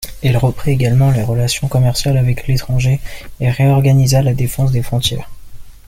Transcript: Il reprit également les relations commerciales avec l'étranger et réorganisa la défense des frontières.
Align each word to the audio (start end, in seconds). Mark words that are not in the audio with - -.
Il 0.23 0.35
reprit 0.35 0.71
également 0.71 1.11
les 1.11 1.21
relations 1.21 1.67
commerciales 1.67 2.17
avec 2.17 2.47
l'étranger 2.47 2.99
et 3.39 3.51
réorganisa 3.51 4.23
la 4.23 4.33
défense 4.33 4.71
des 4.71 4.81
frontières. 4.81 5.29